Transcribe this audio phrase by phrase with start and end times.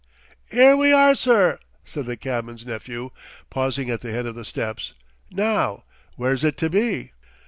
[0.49, 3.11] "'Ere we are, sir," said the cabman's nephew,
[3.51, 4.95] pausing at the head of the steps.
[5.29, 5.83] "Now,
[6.15, 7.11] where's it to be?"